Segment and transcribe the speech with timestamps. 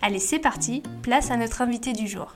[0.00, 2.34] Allez, c'est parti, place à notre invité du jour.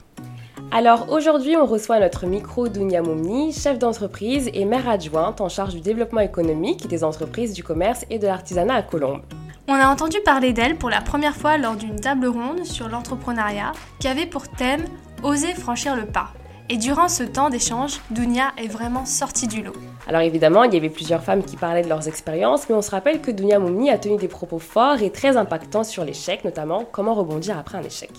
[0.72, 5.74] Alors aujourd'hui, on reçoit notre micro Dunia Moumni, chef d'entreprise et maire adjointe en charge
[5.74, 9.22] du développement économique des entreprises, du commerce et de l'artisanat à Colombes.
[9.68, 13.72] On a entendu parler d'elle pour la première fois lors d'une table ronde sur l'entrepreneuriat
[14.00, 14.84] qui avait pour thème
[15.22, 16.32] Oser franchir le pas.
[16.72, 19.74] Et durant ce temps d'échange, Dunia est vraiment sortie du lot.
[20.06, 22.90] Alors évidemment, il y avait plusieurs femmes qui parlaient de leurs expériences, mais on se
[22.90, 26.86] rappelle que Dunia Moumni a tenu des propos forts et très impactants sur l'échec, notamment
[26.90, 28.10] comment rebondir après un échec.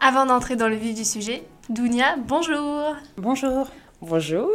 [0.00, 3.66] Avant d'entrer dans le vif du sujet, Dunia, bonjour Bonjour
[4.00, 4.48] Bonjour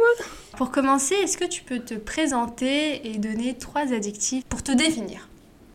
[0.56, 5.28] Pour commencer, est-ce que tu peux te présenter et donner trois adjectifs pour te définir?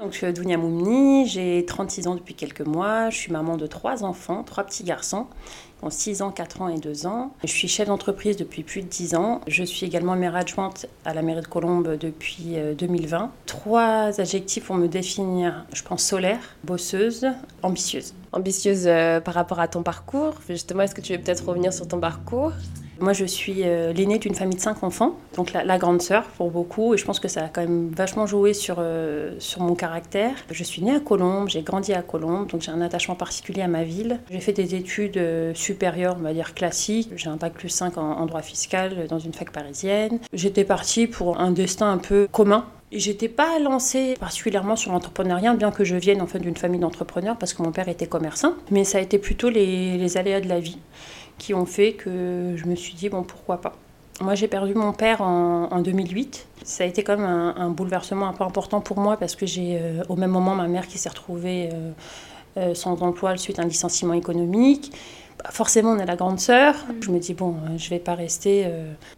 [0.04, 3.68] Donc, je suis Dounia Moumni, j'ai 36 ans depuis quelques mois, je suis maman de
[3.68, 5.28] trois enfants, trois petits garçons,
[5.84, 7.32] ont 6 ans, 4 ans et 2 ans.
[7.44, 9.42] Je suis chef d'entreprise depuis plus de 10 ans.
[9.48, 13.24] Je suis également maire adjointe à la mairie de Colombes depuis 2020.
[13.24, 17.28] Euh, trois adjectifs pour me définir, je pense solaire, bosseuse,
[17.62, 18.14] ambitieuse.
[18.32, 20.36] Ambitieuse euh, par rapport à ton parcours.
[20.50, 22.52] Justement, est-ce que tu veux peut-être revenir sur ton parcours?
[23.04, 26.50] Moi, je suis euh, l'aînée d'une famille de cinq enfants, donc la, grande sœur pour
[26.50, 29.76] beaucoup, et je pense que ça a quand même vachement joué sur, euh, sur mon
[29.76, 30.32] caractère.
[30.50, 33.68] Je suis née à Colombes, j'ai grandi à Colombes, donc j'ai un attachement particulier à
[33.68, 34.20] ma ville.
[34.32, 37.12] J'ai fait des études euh, supérieures, on va dire classiques.
[37.18, 40.20] J'ai un bac plus 5 en, droit fiscal dans une fac parisienne.
[40.32, 42.66] J'étais partie pour un destin un peu commun
[42.96, 47.38] J'étais pas lancée particulièrement sur l'entrepreneuriat, bien que je vienne en fait d'une famille d'entrepreneurs
[47.38, 50.48] parce que mon père était commerçant, mais ça a été plutôt les, les aléas de
[50.48, 50.78] la vie
[51.38, 53.74] qui ont fait que je me suis dit, bon, pourquoi pas.
[54.22, 56.48] Moi, j'ai perdu mon père en, 2008.
[56.64, 59.78] Ça a été quand même un, bouleversement un peu important pour moi parce que j'ai,
[59.82, 61.92] euh, au même moment, ma mère qui s'est retrouvée euh,
[62.58, 64.94] euh, sans emploi suite à un licenciement économique.
[65.44, 66.76] Bah, forcément, on est la grande sœur.
[66.76, 67.04] Mm.
[67.04, 68.68] Je me dis, bon, je vais pas rester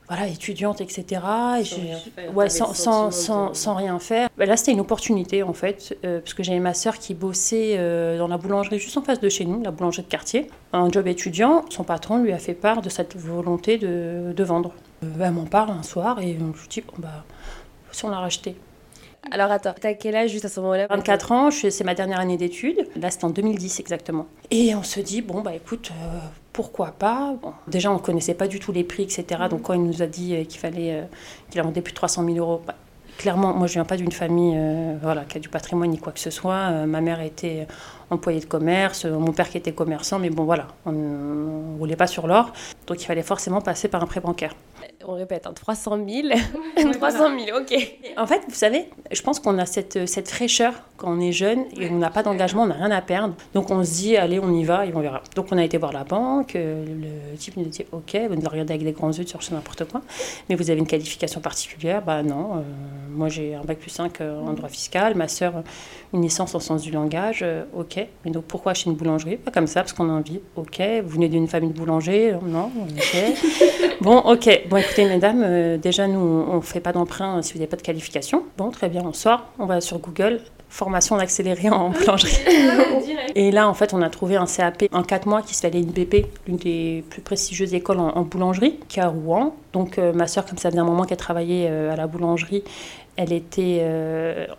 [0.08, 1.03] voilà, étudiante, etc.
[1.59, 4.30] Et sans, rien faire, ouais, sans, sans, sans, sans, rien faire.
[4.38, 7.78] Bah, là, c'était une opportunité, en fait, parce que j'avais ma sœur qui bossait
[8.18, 10.47] dans la boulangerie juste en face de chez nous, la boulangerie de quartier.
[10.74, 11.63] Un job étudiant.
[11.69, 14.72] Son patron lui a fait part de cette volonté de, de vendre.
[15.02, 17.24] elle m'en parle un soir et je me dis, bon, bah,
[17.92, 18.56] si on l'a racheté.
[19.31, 22.38] Alors attends, t'as quel âge juste à ce moment-là 24 ans, c'est ma dernière année
[22.38, 22.88] d'études.
[22.96, 24.28] Là, c'est en 2010 exactement.
[24.52, 26.19] Et on se dit, bon, bah écoute, euh,
[26.53, 27.36] pourquoi pas?
[27.68, 29.25] Déjà, on ne connaissait pas du tout les prix, etc.
[29.50, 31.03] Donc quand il nous a dit euh, qu'il fallait euh,
[31.50, 32.75] qu'il vendait plus de 300 000 euros, bah,
[33.18, 34.58] clairement, moi, je viens pas d'une famille
[35.02, 36.86] voilà, qui a du patrimoine ni quoi que ce soit.
[36.86, 37.68] ma mère était
[38.09, 42.07] employée de commerce, mon père qui était commerçant, mais bon, voilà, on ne roulait pas
[42.07, 42.51] sur l'or.
[42.88, 44.53] Donc il fallait forcément passer par un prêt bancaire
[45.07, 46.27] on répète, 300 000.
[46.94, 47.97] 300 000, ok.
[48.17, 51.65] En fait, vous savez, je pense qu'on a cette, cette fraîcheur quand on est jeune
[51.77, 53.35] et on n'a pas d'engagement, on n'a rien à perdre.
[53.53, 55.21] Donc on se dit, allez, on y va et on verra.
[55.35, 58.49] Donc on a été voir la banque, euh, le type nous dit, ok, vous nous
[58.49, 60.01] regardez avec des grands yeux sur n'importe quoi,
[60.49, 62.01] mais vous avez une qualification particulière?
[62.01, 62.61] Bah non, euh,
[63.09, 65.63] moi j'ai un bac plus 5 euh, en droit fiscal, ma sœur
[66.13, 67.94] une licence en sens du langage, ok.
[68.23, 69.38] Mais donc pourquoi chez une boulangerie?
[69.38, 70.81] Pas comme ça, parce qu'on a envie, ok.
[71.03, 73.17] Vous venez d'une famille de boulanger Non, ok.
[74.01, 74.61] bon, ok.
[74.69, 77.78] Bon, écoutez, mesdames, euh, déjà, nous, on ne fait pas d'emprunt si vous n'avez pas
[77.78, 78.44] de qualification.
[78.57, 82.38] Bon, très bien, on sort, on va sur Google, formation accélérée en boulangerie.
[83.35, 86.27] et là, en fait, on a trouvé un CAP en 4 mois qui s'appelait l'INBP,
[86.47, 89.56] l'une des plus prestigieuses écoles en, boulangerie, qui est à Rouen.
[89.73, 92.63] Donc, euh, ma soeur, comme ça faisait un moment qu'elle travaillait euh, à la boulangerie,
[93.17, 93.81] elle était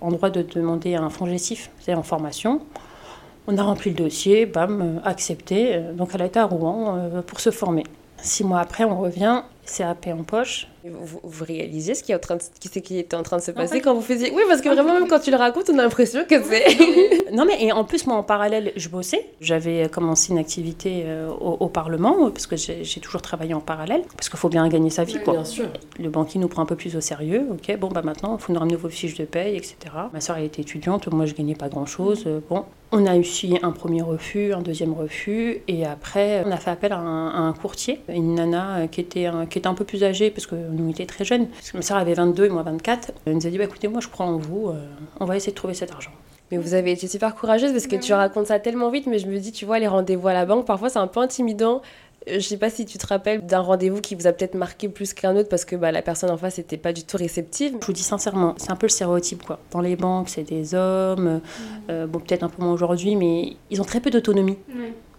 [0.01, 2.63] en droit de demander un fonds gestif, c'est en formation.
[3.49, 5.81] On a rempli le dossier, bam, accepté.
[5.95, 7.85] Donc, elle a à Rouen pour se former.
[8.19, 10.69] Six mois après, on revient CAP en poche.
[10.91, 13.43] Vous, vous, réalisez ce qui, est en train de, ce qui était en train de
[13.43, 14.31] se passer quand vous faisiez...
[14.35, 17.33] Oui, parce que vraiment, même quand tu le racontes, on a l'impression que c'est...
[17.33, 19.27] non, mais et en plus, moi, en parallèle, je bossais.
[19.41, 24.29] J'avais commencé une activité euh, au, Parlement, parce que j'ai toujours travaillé en parallèle, parce
[24.29, 25.35] qu'il faut bien gagner sa vie, quoi.
[25.35, 25.67] Bien sûr.
[25.99, 27.47] Le banquier nous prend un peu plus au sérieux.
[27.51, 29.77] Ok, bon, bah maintenant, il faut nous ramener vos fiches de paye, etc.
[30.13, 32.25] Ma soeur, elle était étudiante, moi, je gagnais pas grand-chose.
[32.27, 33.25] Euh, bon, on a eu
[33.63, 38.01] un premier refus, un deuxième refus, et après, on a fait appel à un, courtier,
[38.09, 41.07] une nana euh, qui était, qui était un peu plus âgée, parce que nous étions
[41.07, 41.49] très jeunes.
[41.49, 43.13] Parce que ma soeur avait 22 et moi 24.
[43.27, 44.87] Elle nous a dit bah, écoutez, moi je crois en vous, euh,
[45.21, 46.11] on va essayer de trouver cet argent.
[46.51, 49.27] Mais vous avez été super courageuse parce que tu racontes ça tellement vite, mais je
[49.27, 51.83] me dis, tu vois, les rendez-vous à la banque, parfois c'est un peu intimidant.
[52.29, 54.89] Euh, je sais pas si tu te rappelles d'un rendez-vous qui vous a peut-être marqué
[54.89, 57.77] plus qu'un autre parce que bah, la personne en face n'était pas du tout réceptive.
[57.81, 59.59] Je vous dis sincèrement, c'est un peu le stéréotype quoi.
[59.73, 61.41] Dans les banques, c'est des hommes,
[61.89, 62.07] mm.
[62.07, 64.59] bon peut-être un peu moins aujourd'hui, mais ils ont très peu d'autonomie.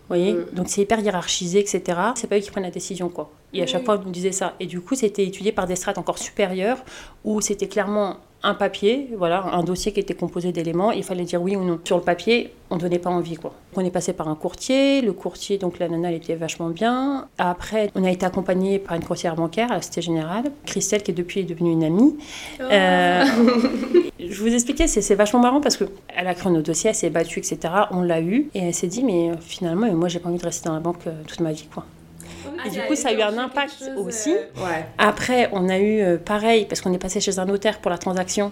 [0.07, 0.45] voyez mm.
[0.53, 1.99] Donc c'est hyper hiérarchisé, etc.
[2.15, 3.29] C'est pas eux qui prennent la décision, quoi.
[3.53, 4.53] Et à chaque fois, on nous disait ça.
[4.59, 6.79] Et du coup, c'était étudié par des strates encore supérieures,
[7.23, 10.91] où c'était clairement un papier, voilà, un dossier qui était composé d'éléments.
[10.91, 11.79] Il fallait dire oui ou non.
[11.83, 13.53] Sur le papier, on ne donnait pas envie, quoi.
[13.75, 15.01] On est passé par un courtier.
[15.01, 17.27] Le courtier, donc la nana, elle était vachement bien.
[17.37, 21.11] Après, on a été accompagné par une conseillère bancaire à la Cité Générale, Christelle, qui
[21.11, 22.15] est depuis devenue une amie.
[22.59, 22.63] Oh.
[22.63, 23.25] Euh,
[24.19, 27.39] je vous expliquais, c'est vachement marrant parce qu'elle a créé nos dossiers, elle s'est battue,
[27.39, 27.59] etc.
[27.91, 28.49] On l'a eu.
[28.53, 31.07] Et elle s'est dit, mais finalement, moi, j'ai pas envie de rester dans la banque
[31.07, 31.85] euh, toute ma vie, quoi.
[32.65, 34.33] Et du coup, ça a eu un impact aussi.
[34.33, 37.91] Euh, Après, on a eu euh, pareil, parce qu'on est passé chez un notaire pour
[37.91, 38.51] la transaction.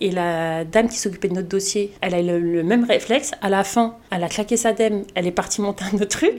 [0.00, 3.32] Et la dame qui s'occupait de notre dossier, elle a eu le, même réflexe.
[3.40, 6.34] À la fin, elle a claqué sa dème, elle est partie monter un autre truc.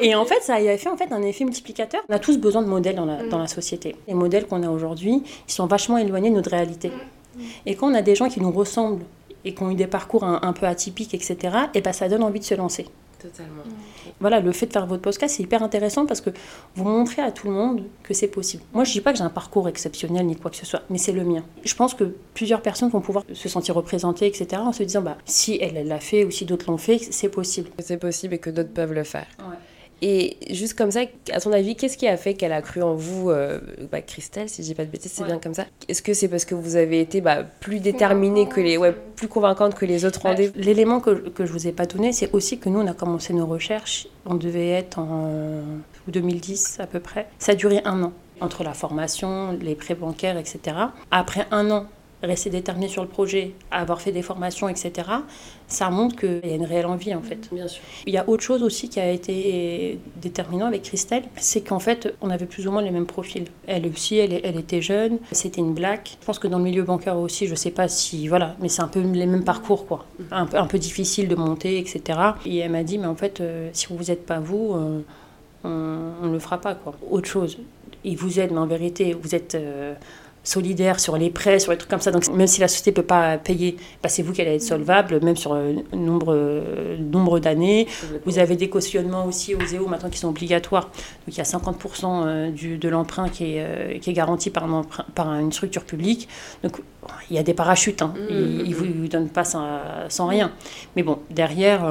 [0.00, 2.02] Et en fait, ça avait fait en fait un effet multiplicateur.
[2.08, 3.28] On a tous besoin de modèles dans la, mm.
[3.28, 3.94] dans la société.
[4.08, 6.88] Les modèles qu'on a aujourd'hui, ils sont vachement éloignés de notre réalité.
[6.88, 7.40] Mm.
[7.66, 9.04] Et quand on a des gens qui nous ressemblent
[9.44, 11.36] et qui ont eu des parcours un, peu atypiques, etc.,
[11.72, 12.86] et ben ça donne envie de se lancer.
[13.20, 13.62] Totalement.
[14.20, 16.30] Voilà, le fait de faire votre podcast, c'est hyper intéressant parce que
[16.76, 18.62] vous montrez à tout le monde que c'est possible.
[18.72, 20.98] Moi, je dis pas que j'ai un parcours exceptionnel ni quoi que ce soit, mais
[20.98, 21.42] c'est le mien.
[21.64, 25.18] Je pense que plusieurs personnes vont pouvoir se sentir représentées, etc., en se disant, bah,
[25.24, 27.70] si elle l'a fait ou si d'autres l'ont fait, c'est possible.
[27.80, 29.26] C'est possible et que d'autres peuvent le faire.
[29.40, 29.56] Ouais.
[30.00, 31.00] Et juste comme ça,
[31.32, 33.58] à ton avis, qu'est-ce qui a fait qu'elle a cru en vous, euh,
[33.90, 35.66] bah, Christelle, si j'ai pas de bêtises, c'est bien comme ça.
[35.88, 39.28] Est-ce que c'est parce que vous avez été bah, plus déterminée que les, ouais, plus
[39.28, 40.52] convaincante que les autres rendez-vous?
[40.56, 43.32] L'élément que, que je vous ai pas donné, c'est aussi que nous, on a commencé
[43.32, 45.64] nos recherches, on devait être en
[46.06, 47.26] 2010 à peu près.
[47.38, 48.12] Ça a duré un an.
[48.40, 50.76] Entre la formation, les prêts bancaires, etc.
[51.10, 51.86] Après un an
[52.22, 55.08] rester déterminé sur le projet, avoir fait des formations, etc.,
[55.68, 57.48] ça montre qu'il y a une réelle envie en fait.
[57.52, 57.82] Bien sûr.
[58.06, 62.14] Il y a autre chose aussi qui a été déterminant avec Christelle, c'est qu'en fait
[62.20, 63.44] on avait plus ou moins les mêmes profils.
[63.66, 66.00] Elle aussi, elle, elle était jeune, c'était une blague.
[66.20, 68.82] Je pense que dans le milieu bancaire aussi, je sais pas si, voilà, mais c'est
[68.82, 70.06] un peu les mêmes parcours quoi.
[70.30, 72.18] Un peu, un peu difficile de monter, etc.
[72.46, 75.00] Et elle m'a dit, mais en fait, euh, si vous n'êtes pas vous, euh,
[75.64, 76.94] on ne le fera pas quoi.
[77.10, 77.58] Autre chose.
[78.04, 79.54] Et vous êtes, mais en vérité, vous êtes...
[79.54, 79.94] Euh,
[80.48, 82.10] solidaire sur les prêts, sur les trucs comme ça.
[82.10, 84.62] Donc même si la société ne peut pas payer, bah, c'est vous qui allez être
[84.62, 87.86] solvable, même sur euh, nombre, euh, nombre d'années.
[88.24, 90.86] Vous avez des cautionnements aussi aux EO maintenant qui sont obligatoires.
[90.86, 94.64] Donc il y a 50% euh, du, de l'emprunt qui est, qui est garanti par,
[94.64, 96.28] un par une structure publique.
[96.62, 96.80] Donc
[97.30, 98.14] il y a des parachutes, hein.
[98.16, 99.00] Mmh, ils ne mmh, mmh.
[99.00, 100.52] vous donnent pas sans, rien.
[100.96, 101.86] Mais bon, derrière,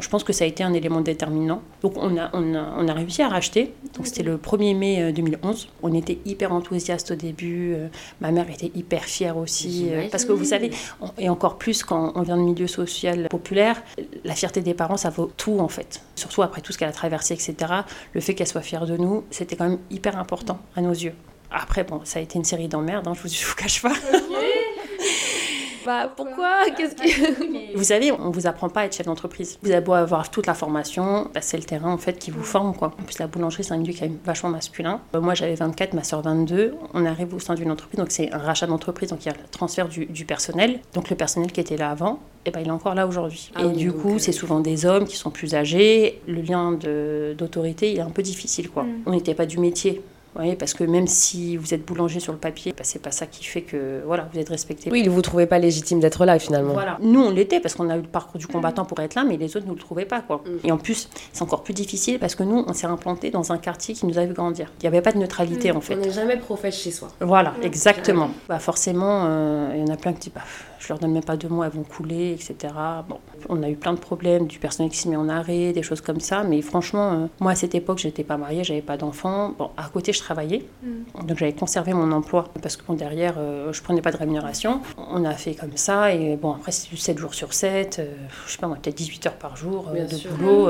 [0.00, 1.62] je pense que ça a été un élément déterminant.
[1.82, 3.72] Donc on a, on a, on a réussi à racheter.
[3.94, 5.68] Donc c'était le 1er mai 2011.
[5.82, 7.76] On était hyper enthousiastes au début
[8.20, 9.88] ma mère était hyper fière aussi.
[9.90, 10.70] Euh, parce que vous savez,
[11.18, 13.82] et encore plus quand on vient de milieu social populaire,
[14.24, 16.02] la fierté des parents, ça vaut tout en fait.
[16.14, 17.54] Surtout après tout ce qu'elle a traversé, etc.
[18.14, 21.14] Le fait qu'elle soit fière de nous, c'était quand même hyper important à nos yeux.
[21.52, 23.92] Après, bon, ça a été une série d'emmerdes, hein, je vous, vous cache pas.
[25.84, 27.76] Bah, pourquoi Qu'est-ce que...
[27.76, 29.58] Vous savez, on vous apprend pas à être chef d'entreprise.
[29.62, 32.42] Vous avez beau avoir toute la formation, bah, c'est le terrain en fait qui vous
[32.42, 32.88] forme quoi.
[33.00, 35.00] En plus la boulangerie c'est un milieu qui est vachement masculin.
[35.14, 36.74] Euh, moi j'avais 24, ma soeur 22.
[36.94, 39.34] On arrive au sein d'une entreprise, donc c'est un rachat d'entreprise, donc il y a
[39.34, 40.80] le transfert du, personnel.
[40.94, 43.50] Donc le personnel qui était là avant, et eh ben, il est encore là aujourd'hui.
[43.54, 46.20] Ah et du coup, euh, c'est souvent des hommes qui sont plus âgés.
[46.26, 46.72] Le lien
[47.36, 48.70] d'autorité, il est un peu difficile.
[48.70, 48.84] quoi.
[48.84, 49.02] Mm.
[49.06, 50.02] On n'était pas du métier.
[50.38, 53.26] Oui, parce que même si vous êtes boulanger sur le papier, bah, c'est pas ça
[53.26, 54.90] qui fait que voilà, vous êtes respecté.
[54.90, 56.72] Oui, vous ne trouvez pas légitime d'être là finalement.
[56.72, 56.98] Voilà.
[57.00, 59.36] Nous, on l'était parce qu'on a eu le parcours du combattant pour être là, mais
[59.36, 60.20] les autres ne le trouvaient pas.
[60.20, 60.42] Quoi.
[60.44, 60.66] Mm.
[60.66, 63.58] Et en plus, c'est encore plus difficile parce que nous, on s'est implanté dans un
[63.58, 64.72] quartier qui nous a vu grandir.
[64.78, 65.76] Il n'y avait pas de neutralité mm.
[65.76, 65.94] en fait.
[65.94, 67.08] On n'est jamais prophète chez soi.
[67.20, 67.64] Voilà, mm.
[67.64, 68.30] exactement.
[68.48, 70.42] Bah, forcément, euh, il y en a plein qui disent bah,
[70.80, 72.74] je leur donne même pas deux mots, elles vont couler, etc.
[73.08, 73.18] Bon,
[73.48, 76.00] on a eu plein de problèmes, du personnel qui s'est mis en arrêt, des choses
[76.00, 76.42] comme ça.
[76.42, 79.54] Mais franchement, euh, moi à cette époque, j'étais pas mariée, j'avais pas d'enfant.
[79.58, 80.64] Bon, à côté, je travaillais.
[81.26, 84.80] Donc j'avais conservé mon emploi parce que bon, derrière, euh, je prenais pas de rémunération.
[84.96, 88.06] On a fait comme ça et bon, après c'est 7 jours sur 7, euh,
[88.46, 90.68] je sais pas moi, peut-être 18 heures par jour euh, de boulot.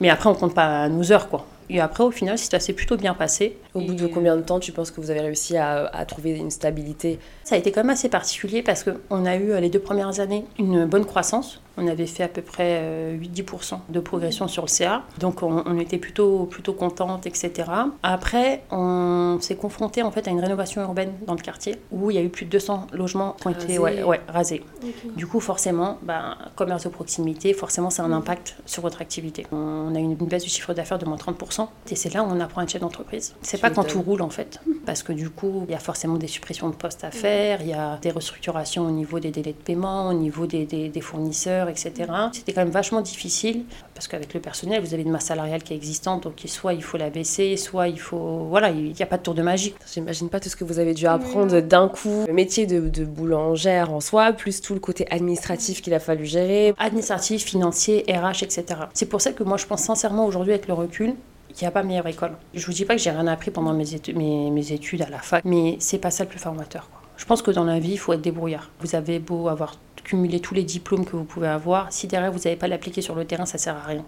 [0.00, 1.46] mais après, on compte pas nos heures quoi.
[1.70, 3.56] Et après, au final, ça s'est plutôt bien passé.
[3.74, 6.36] Au bout de combien de temps tu penses que vous avez réussi à, à trouver
[6.36, 7.18] une stabilité?
[7.44, 10.44] Ça a été quand même assez particulier parce qu'on a eu les deux premières années
[10.58, 11.60] une bonne croissance.
[11.80, 15.02] On avait fait à peu près 8-10% de progression sur le CA.
[15.18, 17.70] Donc on, était plutôt, plutôt contente, etc.
[18.02, 22.14] Après, on s'est confronté en fait à une rénovation urbaine dans le quartier où il
[22.14, 24.62] y a eu plus de 200 logements qui ont été ouais, ouais, rasés.
[25.16, 29.46] Du coup, forcément, ben, commerce de proximité, forcément, c'est un impact sur votre activité.
[29.52, 31.68] On a une baisse du chiffre d'affaires de moins 30%.
[31.90, 33.34] Et c'est là où on apprend à être chef d'entreprise.
[33.42, 34.60] C'est pas quand tout roule en fait.
[34.86, 37.68] Parce que du coup, il y a forcément des suppressions de postes à faire, il
[37.68, 41.00] y a des restructurations au niveau des délais de paiement, au niveau des, des, des
[41.00, 42.10] fournisseurs, etc.
[42.32, 45.72] C'était quand même vachement difficile parce qu'avec le personnel, vous avez une masse salariale qui
[45.72, 48.46] est existante, donc soit il faut la baisser, soit il faut.
[48.48, 49.74] Voilà, il n'y a pas de tour de magie.
[49.92, 52.24] J'imagine pas tout ce que vous avez dû apprendre d'un coup.
[52.26, 56.26] Le métier de, de, boulangère en soi, plus tout le côté administratif qu'il a fallu
[56.26, 56.74] gérer.
[56.78, 58.64] Administratif, financier, RH, etc.
[58.94, 61.14] C'est pour ça que moi, je pense sincèrement aujourd'hui, avec le recul,
[61.50, 62.32] il n'y a pas meilleure école.
[62.54, 65.10] Je vous dis pas que j'ai rien appris pendant mes études, mes, mes études à
[65.10, 66.88] la fac, mais c'est pas ça le plus formateur.
[66.90, 67.00] Quoi.
[67.16, 68.70] Je pense que dans la vie, il faut être débrouillard.
[68.80, 69.76] Vous avez beau avoir
[70.10, 71.92] cumuler tous les diplômes que vous pouvez avoir.
[71.92, 74.04] Si derrière vous n'avez pas l'appliquer sur le terrain, ça sert à rien.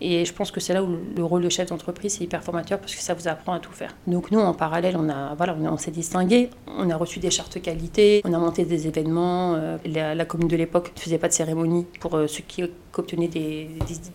[0.00, 2.80] Et je pense que c'est là où le rôle de chef d'entreprise c'est hyper formateur
[2.80, 3.94] parce que ça vous apprend à tout faire.
[4.08, 6.50] Donc nous, en parallèle, on a voilà, on, s'est distingué.
[6.66, 9.54] On a reçu des chartes qualité, on a monté des événements.
[9.54, 12.64] Euh, la, commune de l'époque ne faisait pas de cérémonie pour euh, ceux qui
[12.98, 13.68] obtenaient des,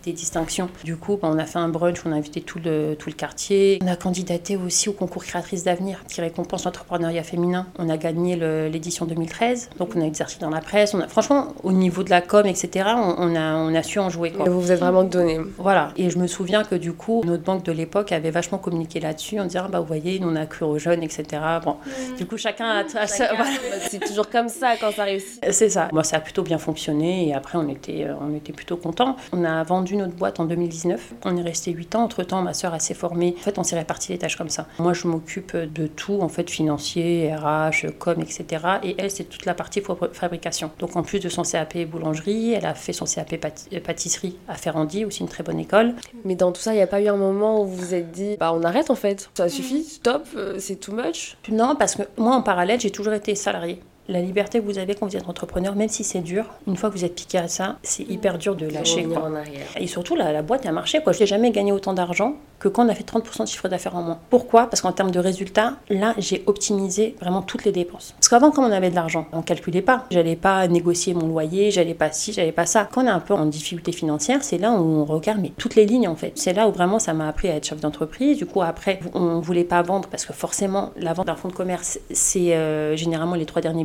[0.04, 0.68] des, distinctions.
[0.84, 3.14] Du coup, ben, on a fait un brunch, on a invité tout le, tout le
[3.14, 3.78] quartier.
[3.82, 7.66] On a candidaté aussi au concours Créatrice d'avenir qui récompense l'entrepreneuriat féminin.
[7.78, 8.36] On a gagné
[8.68, 10.94] l'édition 2013, donc on a exercé dans la presse.
[10.94, 14.10] On a, franchement, au niveau de la com, etc., on, a, on a su en
[14.10, 14.32] jouer.
[14.32, 14.48] Quoi.
[14.48, 15.38] Vous vous êtes vraiment donné.
[15.58, 15.92] Voilà.
[15.96, 19.40] Et je me souviens que du coup, notre banque de l'époque avait vachement communiqué là-dessus
[19.40, 21.24] en disant, bah, vous voyez, nous, on a cru aux jeunes, etc.
[21.64, 22.16] Bon, mmh.
[22.16, 23.06] du coup, chacun a...
[23.06, 25.44] C'est toujours comme ça quand ça réussit.
[25.50, 25.88] C'est ça.
[25.92, 29.16] Moi, ça a plutôt bien fonctionné et après, on était, euh, on était plutôt contents.
[29.32, 31.14] On a vendu notre boîte en 2019.
[31.24, 32.04] On est resté 8 ans.
[32.04, 33.34] Entre-temps, ma sœur, s'est formée.
[33.38, 34.66] En fait, on s'est réparti les tâches comme ça.
[34.78, 38.64] Moi, je m'occupe de tout, en fait, financier, RH, com, etc.
[38.82, 40.70] Et elle, c'est toute la partie fabrication.
[40.78, 44.54] Donc, en plus de son CAP boulangerie, elle a fait son CAP euh, pâtisserie à
[44.54, 45.94] Ferrandi, aussi une très bonne école.
[46.24, 48.12] Mais dans tout ça, il n'y a pas eu un moment où vous vous êtes
[48.12, 51.96] dit, bah on arrête en fait, ça suffit, stop, euh, c'est too much Non, parce
[51.96, 53.80] que moi en parallèle, j'ai toujours été salariée.
[54.08, 56.90] La liberté que vous avez quand vous êtes entrepreneur, même si c'est dur, une fois
[56.90, 59.04] que vous êtes piqué à ça, c'est hyper dur de lâcher.
[59.04, 59.22] Quoi.
[59.22, 59.66] En arrière.
[59.76, 61.00] Et surtout, la, la boîte a marché.
[61.00, 61.12] Quoi.
[61.12, 63.96] Je n'ai jamais gagné autant d'argent que quand on a fait 30% de chiffre d'affaires
[63.96, 64.18] en moins.
[64.30, 64.68] Pourquoi?
[64.68, 68.14] Parce qu'en termes de résultats, là, j'ai optimisé vraiment toutes les dépenses.
[68.16, 70.06] Parce qu'avant, quand on avait de l'argent, on calculait pas.
[70.12, 72.88] J'allais pas négocier mon loyer, j'allais pas ci, j'allais pas ça.
[72.90, 75.74] Quand on est un peu en difficulté financière, c'est là où on regarde mais toutes
[75.74, 76.32] les lignes en fait.
[76.36, 78.38] C'est là où vraiment ça m'a appris à être chef d'entreprise.
[78.38, 81.54] Du coup, après, on voulait pas vendre parce que forcément, la vente d'un fonds de
[81.54, 83.84] commerce, c'est euh, généralement les trois derniers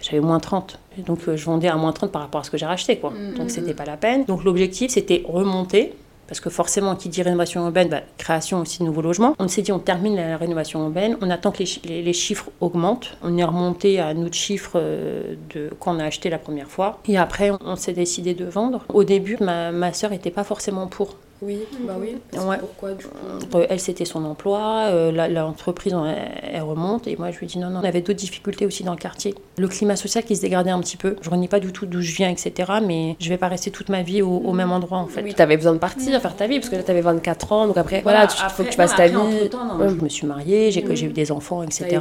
[0.00, 0.78] j'avais moins 30.
[0.98, 2.98] Donc euh, je vendais à moins 30 par rapport à ce que j'ai racheté.
[2.98, 3.10] Quoi.
[3.10, 4.24] Mm, Donc c'était pas la peine.
[4.24, 5.94] Donc l'objectif c'était remonter.
[6.26, 9.34] Parce que forcément, qui dit rénovation urbaine, bah, création aussi de nouveaux logements.
[9.38, 13.18] On s'est dit, on termine la rénovation urbaine, on attend que les, les, chiffres augmentent.
[13.22, 16.98] On est remonté à notre chiffre euh, de quand on a acheté la première fois.
[17.06, 18.86] Et après, on, s'est décidé de vendre.
[18.92, 21.16] Au début, ma, ma sœur n'était pas forcément pour.
[21.44, 22.16] Oui, bah oui.
[22.60, 23.12] Pourquoi du coup
[23.54, 24.86] euh, Elle, c'était son emploi.
[24.88, 25.94] Euh, L'entreprise,
[26.42, 27.06] elle, remonte.
[27.06, 27.80] Et moi, je lui dis non, non.
[27.82, 29.34] On avait d'autres difficultés aussi dans le quartier.
[29.58, 31.16] Le climat social qui se dégradait un petit peu.
[31.20, 32.72] Je renie pas du tout d'où je viens, etc.
[32.84, 35.22] Mais je vais pas rester toute ma vie au, même endroit, en fait.
[35.22, 36.60] Oui, tu avais besoin de partir, faire ta vie.
[36.60, 37.66] Parce que là, tu avais 24 ans.
[37.66, 39.14] Donc après, voilà, il faut que tu fasses ta vie.
[39.14, 42.00] Je me suis mariée, j'ai eu des enfants, etc.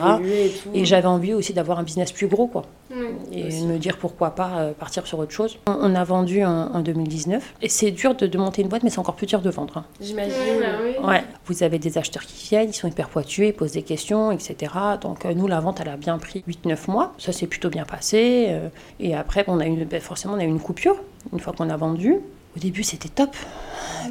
[0.73, 2.63] Et, j'avais envie aussi d'avoir un business plus gros, quoi.
[3.31, 5.57] et me dire pourquoi pas euh, partir sur autre chose.
[5.65, 7.55] On, a vendu en, 2019.
[7.61, 9.77] Et c'est dur de, de monter une boîte, mais c'est encore plus de vendre.
[9.77, 9.85] Hein.
[10.01, 10.35] J'imagine.
[11.03, 11.23] Ouais.
[11.45, 14.73] Vous avez des acheteurs qui viennent, ils sont hyper pointus, ils posent des questions, etc.
[15.01, 17.13] Donc euh, nous, la vente, elle a bien pris 8-9 mois.
[17.17, 18.47] Ça s'est plutôt bien passé.
[18.49, 20.97] Euh, et après, on a eu, ben, forcément, on a eu une coupure
[21.31, 22.17] une fois qu'on a vendu.
[22.55, 23.35] Au début, c'était top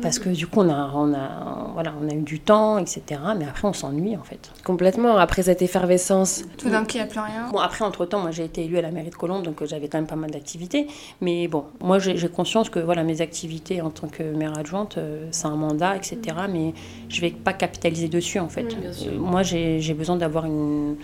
[0.01, 3.21] parce que du coup, on a, on a, voilà, on a eu du temps, etc.
[3.37, 4.51] Mais après, on s'ennuie en fait.
[4.65, 5.17] Complètement.
[5.17, 6.45] Après cette effervescence.
[6.57, 7.49] Tout d'un coup, il n'y a plus rien.
[7.53, 9.67] Bon, après, entre temps, moi, j'ai été élue à la mairie de Colombes, donc euh,
[9.67, 10.87] j'avais quand même pas mal d'activités.
[11.21, 15.27] Mais bon, moi, j'ai conscience que voilà, mes activités en tant que maire adjointe, euh,
[15.31, 16.19] c'est un mandat, etc.
[16.51, 16.75] Mais
[17.09, 18.77] je vais pas capitaliser dessus en fait.
[19.17, 20.97] moi, j'ai besoin d'avoir une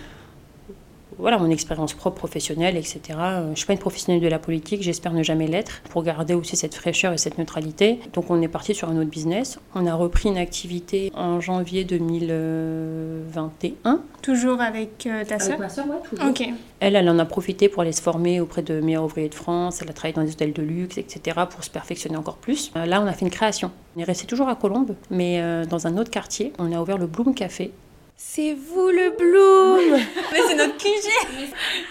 [1.18, 3.00] voilà, mon expérience propre professionnelle, etc.
[3.18, 6.02] Euh, je ne suis pas une professionnelle de la politique, j'espère ne jamais l'être, pour
[6.02, 8.00] garder aussi cette fraîcheur et cette neutralité.
[8.12, 9.58] Donc on est parti sur un autre business.
[9.74, 14.00] On a repris une activité en janvier 2021.
[14.22, 16.32] Toujours avec euh, ta soeur Avec ma soeur, oui, toujours.
[16.80, 19.82] Elle, elle en a profité pour aller se former auprès de meilleurs ouvriers de France.
[19.82, 22.70] Elle a travaillé dans des hôtels de luxe, etc., pour se perfectionner encore plus.
[22.76, 23.72] Euh, là, on a fait une création.
[23.96, 26.52] On est resté toujours à Colombes, mais dans un autre quartier.
[26.58, 27.72] On a ouvert le Bloom Café,
[28.20, 29.96] c'est vous le Bloom
[30.32, 31.08] Mais c'est notre QG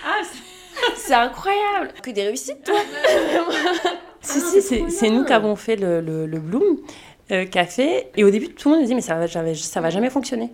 [0.05, 0.21] ah,
[0.97, 2.75] C'est incroyable Que des réussites, toi
[4.21, 6.79] Si, si, c'est nous qui avons fait le, le, Bloom
[7.31, 8.09] euh, Café.
[8.17, 10.51] Et au début, tout le monde me dit, mais ça va, ça va jamais fonctionner.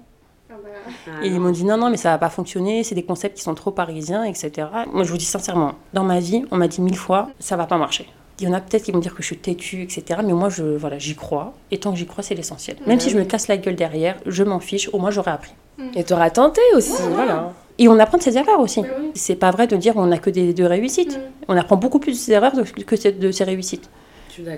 [0.51, 1.12] Ah bah.
[1.24, 3.44] Et ils m'ont dit non, non, mais ça va pas fonctionner, c'est des concepts qui
[3.44, 4.68] sont trop parisiens, etc.
[4.92, 7.65] Moi, je vous dis sincèrement, dans ma vie, on m'a dit mille fois, ça va
[7.65, 8.08] pas marcher.
[8.39, 10.20] Il y en a peut-être qui vont dire que je suis têtue, etc.
[10.24, 11.53] Mais moi, je, voilà, j'y crois.
[11.72, 12.77] Et tant que j'y crois, c'est l'essentiel.
[12.86, 14.89] Même si je me casse la gueule derrière, je m'en fiche.
[14.94, 15.53] Au moins, j'aurais appris.
[15.96, 17.51] Et tu auras tenté aussi, voilà.
[17.80, 18.82] Et on apprend de ses erreurs aussi.
[19.15, 21.18] C'est pas vrai de dire on n'a que des, de réussites.
[21.18, 21.22] Mm.
[21.48, 23.89] On apprend beaucoup plus de ses erreurs que de ses réussites.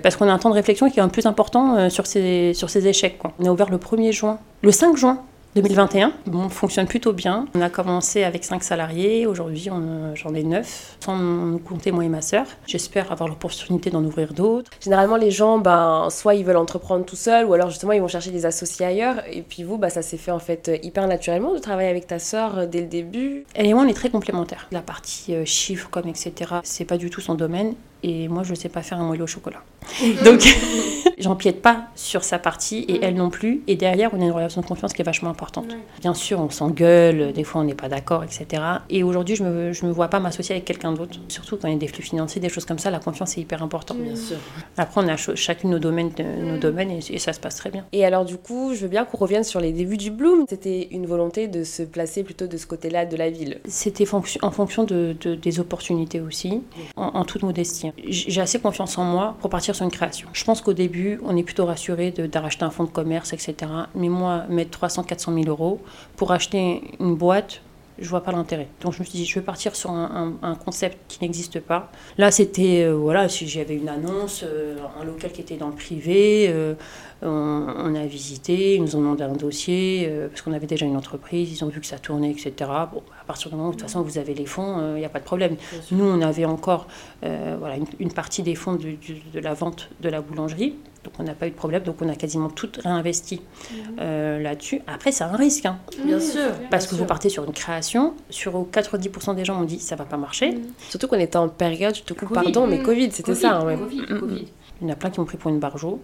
[0.02, 2.06] Parce qu'on a un temps de réflexion qui est un peu plus important euh, sur
[2.06, 3.18] ses, sur échecs.
[3.38, 4.38] On a ouvert le 1er juin.
[4.62, 5.22] Le 5 juin,
[5.56, 6.12] 2021.
[6.32, 7.46] on fonctionne plutôt bien.
[7.54, 9.70] On a commencé avec 5 salariés, aujourd'hui
[10.14, 12.44] j'en ai 9, sans compter moi et ma sœur.
[12.66, 14.70] J'espère avoir l'opportunité d'en ouvrir d'autres.
[14.82, 18.08] Généralement, les gens, ben, soit ils veulent entreprendre tout seuls, ou alors justement ils vont
[18.08, 19.22] chercher des associés ailleurs.
[19.30, 22.18] Et puis vous, bah, ça s'est fait en fait hyper naturellement de travailler avec ta
[22.18, 23.44] sœur euh, dès le début.
[23.54, 24.68] Elle et moi, on est très complémentaires.
[24.72, 28.50] La partie euh, chiffres, comme etc., c'est pas du tout son domaine et moi je
[28.50, 29.62] ne sais pas faire un moelleux au chocolat.
[30.24, 30.42] Donc
[31.18, 33.62] j'empiète pas sur sa partie et elle non plus.
[33.66, 35.76] Et derrière, on a une relation de confiance qui est vachement importante.
[36.00, 38.62] Bien sûr, on s'engueule, des fois on n'est pas d'accord, etc.
[38.90, 41.18] Et aujourd'hui, je ne me, je me vois pas m'associer avec quelqu'un d'autre.
[41.28, 43.40] Surtout quand il y a des flux financiers, des choses comme ça, la confiance est
[43.40, 43.98] hyper importante.
[43.98, 44.36] Bien sûr.
[44.76, 46.12] Après, on a chacune nos domaines,
[46.42, 47.84] nos domaines et, ça se passe très bien.
[47.92, 50.44] Et alors du coup, je veux bien qu'on revienne sur les débuts du Bloom.
[50.48, 53.58] C'était une volonté de se placer plutôt de ce côté-là de la ville.
[53.66, 54.06] C'était
[54.42, 56.62] en fonction de, des opportunités aussi,
[56.96, 60.28] en, en toute modestie j'ai assez confiance en moi pour partir sur une création.
[60.32, 63.54] Je pense qu'au début, on est plutôt rassuré d'arracher un fonds de commerce, etc.
[63.94, 65.80] Mais moi, mettre 300, 400 000 euros
[66.16, 67.60] pour acheter une boîte,
[67.98, 68.68] je vois pas l'intérêt.
[68.80, 71.90] Donc je me suis dit, je vais partir sur un, concept qui n'existe pas.
[72.18, 75.74] Là, c'était, euh, voilà, si j'avais une annonce, euh, un local qui était dans le
[75.74, 76.74] privé, euh,
[77.22, 81.50] on, a visité, ils nous ont demandé un dossier, parce qu'on avait déjà une entreprise,
[81.50, 82.52] ils ont vu que ça tournait, etc.
[82.92, 85.04] Bon, à partir du moment où, de toute façon, vous avez les fonds, il n'y
[85.04, 85.56] a pas de problème.
[85.90, 86.86] Nous, on avait encore
[87.22, 90.74] voilà, une, partie des fonds de la vente de la boulangerie.
[91.06, 93.96] Donc on n'a pas eu de problème, donc on a quasiment tout réinvesti mhm.
[94.00, 94.80] euh, là-dessus.
[94.88, 95.64] Après, c'est un risque.
[95.64, 95.78] Hein.
[96.04, 96.50] Bien sûr.
[96.68, 100.04] Parce que vous partez sur une création, sur 90% des gens ont dit ça va
[100.04, 100.50] pas marcher.
[100.50, 100.62] Mhm.
[100.88, 103.58] Surtout qu'on était en période, je te coupe, pardon, mais Covid, c'était ça.
[103.58, 104.46] Hein, COVID, COVID.
[104.80, 106.02] Il y en a plein qui m'ont pris pour une barjo.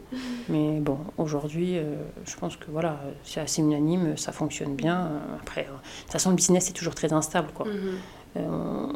[0.49, 5.11] Mais bon, aujourd'hui, euh, je pense que voilà, c'est assez unanime, ça fonctionne bien.
[5.41, 7.49] Après, euh, de toute façon, le business est toujours très instable.
[7.53, 7.67] Quoi.
[7.67, 8.47] Mhm.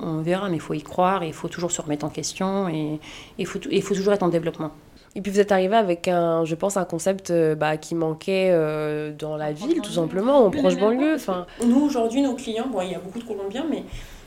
[0.03, 3.01] on, verra, mais il faut y croire, il faut toujours se remettre en question et
[3.39, 4.71] il faut, il faut toujours être en développement.
[5.17, 8.51] Et puis vous êtes arrivé avec un, je pense, un concept euh, bah, qui manquait
[8.51, 11.15] euh, dans la ville, tout simplement, en proche banlieue.
[11.15, 11.47] Enfin...
[11.67, 13.83] Nous, aujourd'hui, nos clients, bon, il y a beaucoup de Colombiens, mais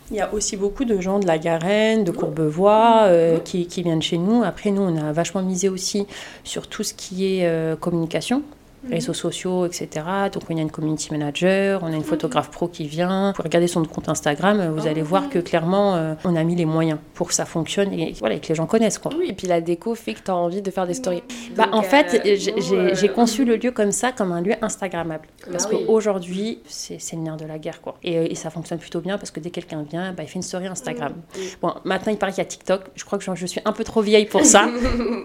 [0.10, 3.84] il y a aussi beaucoup de gens de la Garenne, de Courbevoie, euh, qui, qui,
[3.84, 4.44] viennent chez nous.
[4.44, 6.08] Après, nous, on a vachement misé aussi
[6.44, 8.42] sur tout ce qui est communication.
[8.90, 10.06] Réseaux sociaux, etc.
[10.32, 13.34] Donc on a une community manager, on a une photographe pro qui vient.
[13.36, 16.66] Vous regardez son compte Instagram, vous allez voir que clairement euh, on a mis les
[16.66, 18.98] moyens pour que ça fonctionne et, voilà, que les gens connaissent.
[18.98, 19.12] Quoi.
[19.18, 21.24] Oui, et puis la déco fait que tu as envie de faire des stories.
[21.56, 25.28] Bah, en fait, euh, j'ai conçu le lieu comme ça, comme un lieu Instagrammable.
[25.52, 27.82] Parce ah qu'aujourd'hui, c'est le nerf de la guerre.
[27.82, 27.98] Quoi.
[28.04, 30.30] Et, euh, et, ça fonctionne plutôt bien parce que dès que quelqu'un vient, bah, il
[30.30, 31.14] fait une story Instagram.
[31.62, 32.84] Bon, maintenant il paraît qu'il y a TikTok.
[32.96, 34.70] Je crois que je, suis un peu trop vieille pour ça.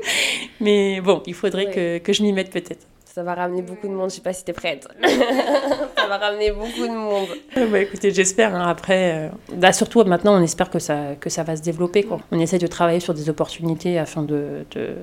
[0.61, 2.87] Mais bon, il faudrait que, que je m'y mette peut-être.
[3.15, 4.89] Ça va ramener beaucoup de monde, je sais pas si tu es prête.
[5.97, 7.29] ça va ramener beaucoup de monde.
[7.71, 8.53] Bah, écoutez, j'espère.
[8.57, 12.03] Hein, après, euh, surtout maintenant, on espère que ça, que ça va se développer.
[12.03, 12.19] Quoi.
[12.33, 14.97] On essaie de travailler sur des opportunités afin de, de,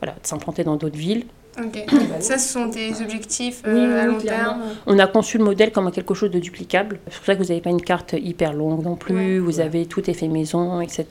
[0.00, 1.26] voilà, de s'implanter dans d'autres villes.
[1.62, 1.86] Ok,
[2.18, 4.60] ça ce sont des objectifs euh, à long terme.
[4.88, 6.98] On a conçu le modèle comme quelque chose de duplicable.
[7.06, 9.38] C'est pour ça que vous n'avez pas une carte hyper longue non plus.
[9.38, 11.06] vous avez tout est fait maison, etc.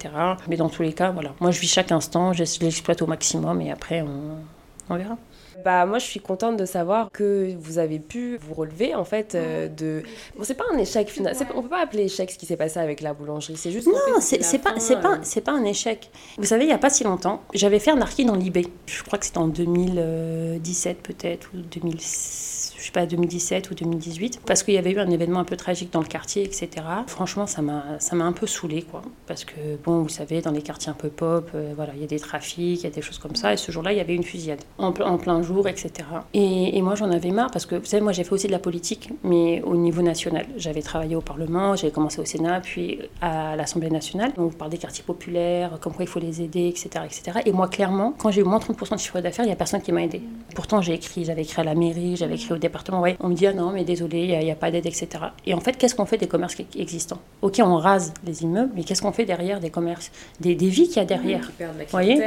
[0.49, 1.31] Mais dans tous les cas, voilà.
[1.39, 5.17] Moi, je vis chaque instant, je l'exploite au maximum et après, on, on verra.
[5.63, 9.33] Bah moi je suis contente de savoir que vous avez pu vous relever en fait
[9.33, 10.03] euh, de
[10.35, 12.79] bon c'est pas un échec final on peut pas appeler échec ce qui s'est passé
[12.79, 16.11] avec la boulangerie c'est juste non c'est pas c'est pas euh, c'est pas un échec.
[16.37, 19.03] Vous savez il y a pas si longtemps j'avais fait un archi dans l'eBay je
[19.03, 22.56] crois que c'était en 2017 peut-être ou 2006 je
[22.87, 25.91] sais pas, 2017 ou 2018, parce qu'il y avait eu un événement un peu tragique
[25.91, 26.69] dans le quartier, etc.
[27.07, 29.01] Franchement, ça m'a, un peu saoulé, quoi.
[29.27, 32.03] Parce que, bon, vous savez, dans les quartiers un peu pop, euh, voilà, il y
[32.03, 33.53] a des trafics, il y a des choses comme ça.
[33.53, 35.91] Et ce jour-là, il y avait une fusillade, en, plein jour, etc.
[36.33, 38.51] Et, et moi, j'en avais marre, parce que, vous savez, moi, j'ai fait aussi de
[38.51, 40.45] la politique, mais au niveau national.
[40.57, 44.33] J'avais travaillé au Parlement, j'avais commencé au Sénat, puis à l'Assemblée nationale.
[44.35, 47.05] Donc, on parle des quartiers populaires, comme quoi il faut les aider, etc.
[47.05, 47.39] etc.
[47.45, 49.81] Et moi, clairement, quand j'ai eu moins 30% de chiffre d'affaires, il n'y a personne
[49.81, 50.21] qui m'a aidé.
[50.55, 52.76] Pourtant, j'ai écrit, j'avais écrit à la mairie, j'avais écrit au département
[53.19, 55.07] on me dit ah non, mais désolé, il n'y a, pas d'aide, etc.
[55.45, 57.19] Et en fait, qu'est-ce qu'on fait des commerces existants?
[57.41, 60.11] Ok, on rase les immeubles, mais qu'est-ce qu'on fait derrière des commerces?
[60.39, 61.51] Des, vies qu'il y a derrière.
[61.59, 62.21] Vous voyez?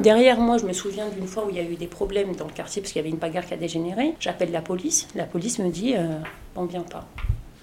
[0.00, 2.46] Derrière moi, je me souviens d'une fois où il y a eu des problèmes dans
[2.46, 4.14] le quartier parce qu'il y avait une bagarre qui a dégénéré.
[4.20, 5.08] J'appelle la police.
[5.14, 6.18] La police me dit euh,
[6.56, 7.06] on vient pas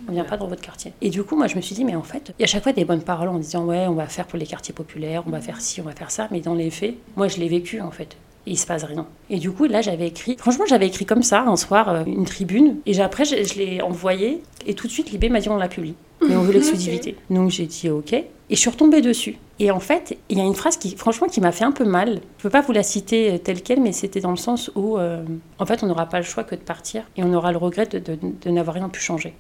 [0.08, 0.94] on vient pas dans votre quartier.
[1.02, 2.64] Et du coup, moi, je me suis dit, mais en fait, il y a chaque
[2.64, 5.32] fois des bonnes paroles en disant, ouais, on va faire pour les quartiers populaires, on
[5.32, 7.82] va faire ci, on va faire ça, mais dans les faits, moi, je l'ai vécu,
[7.82, 8.16] en fait
[8.48, 9.06] et il se passe rien.
[9.30, 12.26] Et du coup, là, j'avais écrit, franchement, j'avais écrit comme ça un soir euh, une
[12.26, 15.68] tribune, et après, je, l'ai envoyé, et tout de suite, Libé m'a dit on la
[15.68, 15.96] publie.
[16.28, 17.16] Mais on veut l'exclusivité.
[17.30, 19.38] Donc j'ai dit ok, et je suis retombée dessus.
[19.60, 21.84] Et en fait, il y a une phrase qui, franchement, qui m'a fait un peu
[21.84, 22.08] mal.
[22.08, 24.72] Je ne peux pas vous la citer euh, telle quelle, mais c'était dans le sens
[24.76, 25.24] où, euh,
[25.60, 27.86] en fait, on n'aura pas le choix que de partir, et on aura le regret
[27.86, 29.34] de, n'avoir rien pu changer.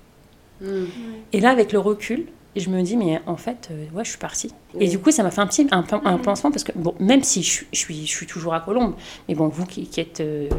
[0.59, 0.85] Hmm.
[1.31, 2.25] Et là, avec le recul,
[2.57, 4.51] Et je me dis, mais en fait, euh, ouais, je suis partie.
[4.79, 7.21] Et du coup, ça m'a fait un petit un, un pansement parce que, bon, même
[7.21, 8.95] si je, je, suis, je suis toujours à Colombe,
[9.29, 10.49] mais bon, vous qui, qui êtes euh,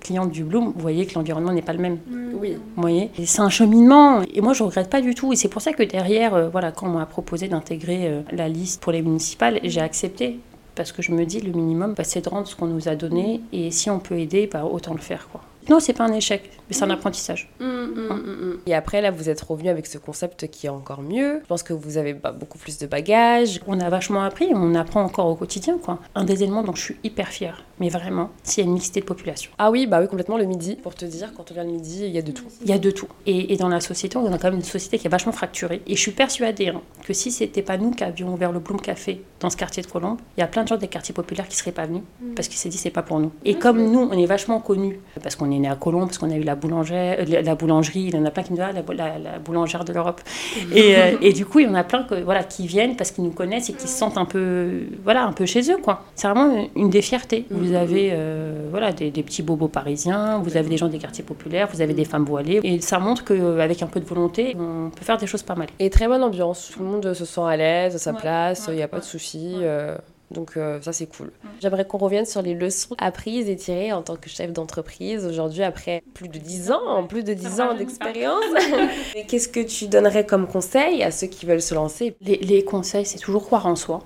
[0.00, 1.98] cliente du Bloom, vous voyez que l'environnement n'est pas le même.
[2.34, 2.54] Oui.
[2.74, 3.12] Vous voyez?
[3.24, 4.22] C'est un cheminement.
[4.34, 5.32] Et moi, je regrette pas du tout.
[5.32, 8.48] Et c'est pour ça que derrière, euh, voilà, quand on m'a proposé d'intégrer euh, la
[8.48, 10.40] liste pour les municipales, j'ai accepté.
[10.74, 12.96] Parce que je me dis, le minimum, bah, c'est de rendre ce qu'on nous a
[12.96, 13.40] donné.
[13.52, 15.28] Et si on peut aider, bah, autant le faire.
[15.30, 15.42] Quoi.
[15.68, 17.50] Non, c'est pas un échec, mais c'est un apprentissage.
[17.60, 18.58] Mm, mm, mm, mm.
[18.66, 21.40] Et après, là, vous êtes revenu avec ce concept qui est encore mieux.
[21.42, 23.60] Je pense que vous avez bah, beaucoup plus de bagages.
[23.66, 25.78] On a vachement appris, on apprend encore au quotidien.
[25.78, 25.98] Quoi.
[26.14, 29.50] Un des éléments dont je suis hyper fière, mais vraiment, c'est une mixité de population.
[29.58, 30.76] Ah oui, bah oui, complètement le midi.
[30.76, 32.46] Pour te dire, quand on vient le midi, il y a de tout.
[32.62, 33.08] Il y a de tout.
[33.26, 35.82] Et, et dans la société, on a quand même une société qui est vachement fracturée.
[35.86, 38.80] Et je suis persuadée hein, que si c'était pas nous qui avions ouvert le Bloom
[38.80, 41.48] Café dans ce quartier de Colombe, il y a plein de gens des quartiers populaires
[41.48, 42.02] qui seraient pas venus
[42.34, 43.32] parce qu'ils s'est dit c'est pas pour nous.
[43.44, 46.30] Et comme nous, on est vachement connus parce qu'on est né à Colombe, parce qu'on
[46.30, 48.66] a eu la, boulangère, euh, la boulangerie, il y en a plein qui nous disent
[48.68, 50.20] ah, la, la, la boulangère de l'Europe.
[50.74, 53.10] Et, euh, et, du coup, il y en a plein que, voilà, qui viennent parce
[53.10, 55.76] qu'ils nous connaissent et qui se sentent un peu, voilà, un peu chez eux.
[55.76, 56.02] quoi.
[56.14, 57.46] C'est vraiment une des fiertés.
[57.50, 61.24] Vous avez euh, voilà, des, des, petits bobos parisiens, vous avez des gens des quartiers
[61.24, 62.60] populaires, vous avez des femmes voilées.
[62.62, 65.68] Et ça montre qu'avec un peu de volonté, on peut faire des choses pas mal.
[65.78, 66.70] Et très bonne ambiance.
[66.72, 68.88] Tout le monde se sent à l'aise, à sa ouais, place, il ouais, n'y a
[68.88, 69.54] pas de soucis.
[69.58, 69.64] Ouais.
[69.64, 69.96] Euh...
[70.30, 71.30] Donc euh, ça c'est cool.
[71.60, 75.62] J'aimerais qu'on revienne sur les leçons apprises et tirées en tant que chef d'entreprise aujourd'hui
[75.62, 78.44] après plus de 10 ans, plus de 10 ans d'expérience.
[79.28, 82.16] Qu'est-ce que tu donnerais comme conseil à ceux qui veulent se lancer?
[82.20, 84.00] Les, les conseils c'est toujours croire en soi.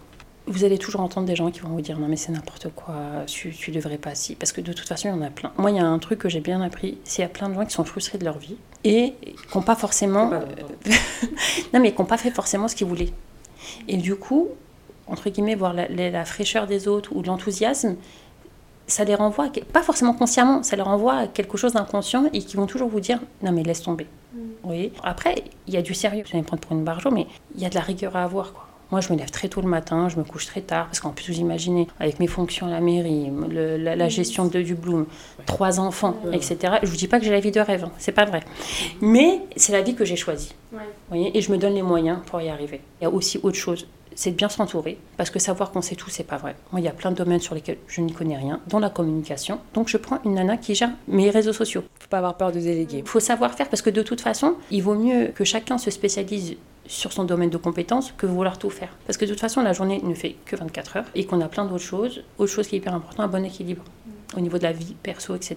[0.46, 2.94] Vous allez toujours entendre des gens qui vont vous dire non mais c'est n'importe quoi,
[3.26, 4.34] tu, tu devrais pas si.
[4.34, 5.52] Parce que de toute façon il y en a plein.
[5.56, 7.48] Moi il y a un truc que j'ai bien appris, c'est qu'il y a plein
[7.48, 10.30] de gens qui sont frustrés de leur vie et qui n'ont pas forcément...
[11.72, 13.12] Non mais qui n'ont pas fait forcément ce qu'ils voulaient.
[13.88, 14.48] Et du coup,
[15.10, 17.96] entre guillemets, voir la, la, la fraîcheur des autres ou de l'enthousiasme,
[18.90, 22.56] ça les renvoie, pas forcément consciemment, ça les renvoie à quelque chose d'inconscient et qui
[22.56, 24.06] vont toujours vous dire non mais laisse tomber.
[24.34, 24.38] Mm.
[24.64, 24.92] Oui.
[25.02, 27.62] Après, il y a du sérieux, je vais me prendre pour une barjo, mais il
[27.62, 28.52] y a de la rigueur à avoir.
[28.52, 28.66] Quoi.
[28.90, 31.10] Moi, je me lève très tôt le matin, je me couche très tard, parce qu'en
[31.10, 34.74] plus, vous imaginez, avec mes fonctions à la mairie, le, la, la, gestion de, du
[34.74, 35.06] Bloom,
[35.46, 36.34] trois enfants, ouais.
[36.34, 36.56] etc.
[36.82, 38.40] Je ne vous dis pas que j'ai la vie de rêve, hein, c'est pas vrai.
[39.00, 40.54] Mais c'est la vie que j'ai choisie.
[40.72, 40.80] Ouais.
[41.08, 42.80] Voyez et je me donne les moyens pour y arriver.
[43.00, 45.94] Il y a aussi autre chose c'est de bien s'entourer, parce que savoir qu'on sait
[45.94, 46.56] tout, c'est pas vrai.
[46.72, 48.90] Moi, il y a plein de domaines sur lesquels je n'y connais rien, dont la
[48.90, 49.60] communication.
[49.74, 51.84] Donc, je prends une nana qui gère mes réseaux sociaux.
[51.98, 52.98] Faut pas avoir peur de déléguer.
[52.98, 55.90] Il faut savoir faire, parce que de toute façon, il vaut mieux que chacun se
[55.90, 58.96] spécialise sur son domaine de compétences que vouloir tout faire.
[59.06, 61.48] Parce que de toute façon, la journée ne fait que 24 heures et qu'on a
[61.48, 62.24] plein d'autres choses.
[62.38, 63.84] Autre chose qui est hyper important, un bon équilibre
[64.36, 65.56] au niveau de la vie perso, etc.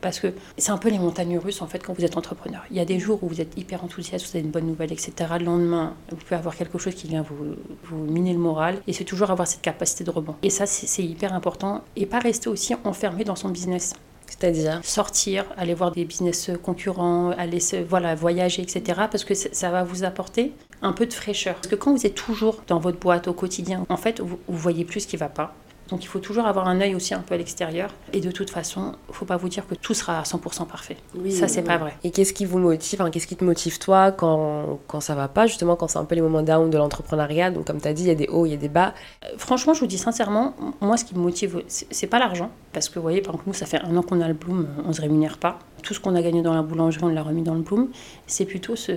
[0.00, 0.28] Parce que
[0.58, 2.62] c'est un peu les montagnes russes en fait quand vous êtes entrepreneur.
[2.70, 4.92] Il y a des jours où vous êtes hyper enthousiaste, vous avez une bonne nouvelle,
[4.92, 5.12] etc.
[5.38, 8.80] Le lendemain, vous pouvez avoir quelque chose qui vient vous, vous miner le moral.
[8.86, 10.36] Et c'est toujours avoir cette capacité de rebond.
[10.42, 11.82] Et ça, c'est hyper important.
[11.96, 13.94] Et pas rester aussi enfermé dans son business.
[14.26, 14.80] C'est-à-dire?
[14.82, 19.02] Sortir, aller voir des business concurrents, aller se, voilà, voyager, etc.
[19.10, 21.54] Parce que ça va vous apporter un peu de fraîcheur.
[21.54, 24.58] Parce que quand vous êtes toujours dans votre boîte au quotidien, en fait, vous, vous
[24.58, 25.54] voyez plus ce qui ne va pas.
[25.88, 27.94] Donc il faut toujours avoir un œil aussi un peu à l'extérieur.
[28.12, 30.66] Et de toute façon, il ne faut pas vous dire que tout sera à 100%
[30.66, 30.96] parfait.
[31.14, 31.66] Oui, ça, c'est oui.
[31.66, 31.94] pas vrai.
[32.02, 35.28] Et qu'est-ce qui vous motive, enfin, qu'est-ce qui te motive toi quand, quand ça va
[35.28, 37.50] pas, justement, quand c'est un peu les moments down de l'entrepreneuriat?
[37.50, 38.94] Donc comme tu as dit, il y a des hauts, il y a des bas.
[39.24, 42.50] Euh, franchement, je vous dis sincèrement, moi, ce qui me motive, c'est pas l'argent.
[42.72, 44.66] Parce que vous voyez, par exemple, nous, ça fait un an qu'on a le Bloom,
[44.84, 45.58] on ne se rémunère pas.
[45.82, 47.88] Tout ce qu'on a gagné dans la boulangerie, on l'a remis dans le Bloom.
[48.26, 48.92] C'est plutôt ce,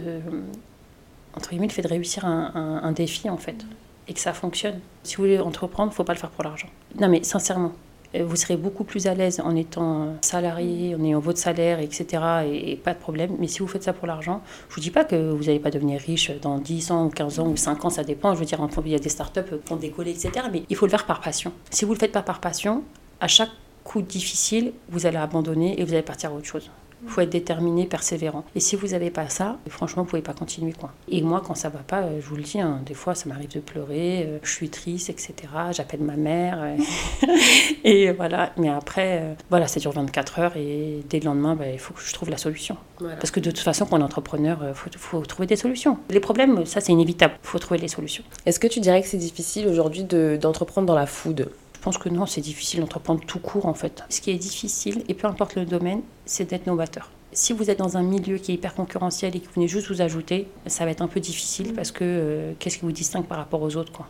[1.36, 3.64] entre guillemets, le fait de réussir un, un, un défi, en fait
[4.10, 4.80] et que ça fonctionne.
[5.04, 6.68] Si vous voulez entreprendre, il ne faut pas le faire pour l'argent.
[7.00, 7.74] Non, mais sincèrement,
[8.20, 12.24] vous serez beaucoup plus à l'aise en étant salarié, en ayant votre salaire, etc.
[12.52, 13.36] Et, pas de problème.
[13.40, 15.60] Mais si vous faites ça pour l'argent, je ne vous dis pas que vous n'allez
[15.60, 18.34] pas devenir riche dans 10 ans ou 15 ans ou 5 ans, ça dépend.
[18.34, 20.48] Je veux dire, il y a des startups qui vont décoller, etc.
[20.52, 21.54] Mais il faut le faire par passion.
[21.70, 22.84] Si vous ne le faites pas par passion,
[23.22, 23.52] à chaque
[23.84, 26.72] coup difficile, vous allez abandonner et vous allez partir à autre chose.
[27.04, 28.44] Il faut être déterminé, persévérant.
[28.56, 30.74] Et si vous n'avez pas ça, franchement, vous ne pouvez pas continuer.
[30.74, 30.92] Quoi.
[31.10, 33.30] Et moi, quand ça ne va pas, je vous le dis, hein, des fois, ça
[33.30, 35.34] m'arrive de pleurer, euh, je suis triste, etc.
[35.72, 36.60] J'appelle ma mère.
[36.62, 37.28] Euh,
[37.84, 38.52] et voilà.
[38.58, 41.94] Mais après, euh, voilà, ça dure 24 heures et dès le lendemain, bah, il faut
[41.94, 42.78] que je trouve la solution.
[43.00, 43.16] Voilà.
[43.16, 45.98] Parce que de toute façon, quand on est entrepreneur, il faut, faut, trouver des solutions.
[46.10, 47.36] Les problèmes, ça, c'est inévitable.
[47.44, 48.24] Il faut trouver les solutions.
[48.46, 51.50] Est-ce que tu dirais que c'est difficile aujourd'hui d'entreprendre dans la food?
[51.80, 54.04] Je pense que non, c'est difficile d'entreprendre tout court en fait.
[54.10, 57.10] Ce qui est difficile, et peu importe le domaine, c'est d'être novateur.
[57.32, 59.88] Si vous êtes dans un milieu qui est hyper concurrentiel et que vous venez juste
[59.88, 63.24] vous ajouter, ça va être un peu difficile parce que euh, qu'est-ce qui vous distingue
[63.24, 64.10] par rapport aux autres quoi.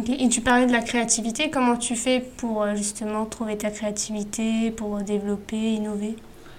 [0.00, 0.22] Okay.
[0.22, 4.70] Et tu parlais de la créativité, comment tu fais pour euh, justement trouver ta créativité,
[4.70, 6.14] pour développer, innover?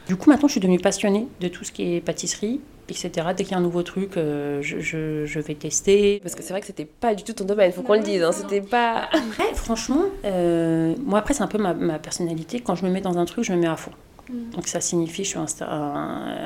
[0.07, 3.27] Du coup maintenant je suis devenue passionnée de tout ce qui est pâtisserie etc.
[3.35, 6.19] Dès qu'il y a un nouveau truc, euh, je, je, je, vais tester.
[6.21, 8.23] Parce que c'est vrai que c'était pas du tout ton domaine, faut qu'on le dise.
[8.23, 8.31] Hein.
[8.31, 9.09] C'était pas.
[9.11, 12.59] Après, franchement, euh, moi après c'est un peu ma, ma, personnalité.
[12.59, 13.91] Quand je me mets dans un truc, je me mets à fond.
[14.29, 14.49] Mm.
[14.51, 15.39] Donc ça signifie je suis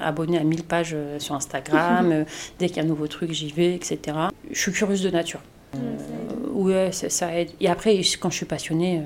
[0.02, 2.24] abonné à 1000 pages euh, sur Instagram, euh,
[2.60, 4.18] dès qu'il y a un nouveau truc, j'y vais, etc.
[4.50, 5.42] Je suis curieuse de nature.
[5.76, 5.98] Euh,
[6.54, 7.50] ouais, ça aide.
[7.60, 9.02] Et après, quand je suis passionnée,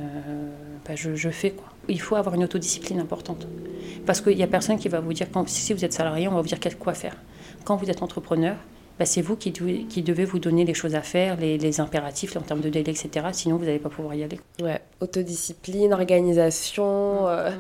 [0.88, 1.68] bah, je, je, fais quoi.
[1.88, 3.48] Il faut avoir une autodiscipline importante.
[4.06, 6.36] Parce qu'il n'y a personne qui va vous dire, quand, si vous êtes salarié, on
[6.36, 7.16] va vous dire quoi faire.
[7.64, 8.56] Quand vous êtes entrepreneur,
[8.98, 11.80] bah, c'est vous qui devez, qui devez vous donner les choses à faire, les, les
[11.80, 13.28] impératifs en termes de délai, etc.
[13.34, 14.40] Sinon, vous n'allez pas pouvoir y aller.
[14.62, 17.28] Ouais, autodiscipline, organisation.
[17.28, 17.52] Euh,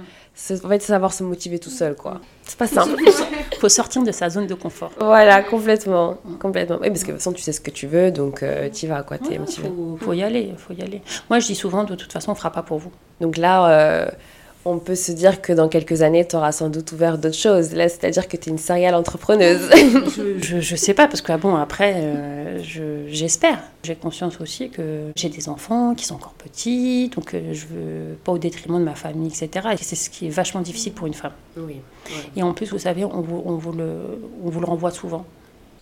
[0.63, 2.19] en fait, savoir se motiver tout seul, quoi.
[2.43, 3.01] C'est pas simple.
[3.01, 4.91] Il faut sortir de sa zone de confort.
[4.99, 6.17] Voilà, complètement.
[6.39, 6.77] complètement.
[6.77, 9.03] parce que de toute façon, tu sais ce que tu veux, donc euh, tu vas,
[9.03, 9.17] quoi.
[9.29, 11.01] Il faut, faut, y aller, faut y aller.
[11.29, 12.91] Moi, je dis souvent, de toute façon, on fera pas pour vous.
[13.21, 13.69] Donc là...
[13.69, 14.07] Euh,
[14.65, 17.73] on peut se dire que dans quelques années, tu auras sans doute ouvert d'autres choses.
[17.73, 19.69] Là, c'est-à-dire que tu es une serial entrepreneuse.
[20.41, 22.59] je, je, sais pas, parce que ah bon, après, euh,
[23.07, 23.59] j'espère.
[23.83, 28.15] j'ai conscience aussi que j'ai des enfants qui sont encore petits, donc euh, je veux
[28.23, 29.67] pas au détriment de ma famille, etc.
[29.73, 31.33] Et c'est ce qui est vachement difficile pour une femme.
[31.57, 31.81] Oui.
[32.35, 35.25] Et en plus, vous savez, on vous, on vous, le, on vous le renvoie souvent.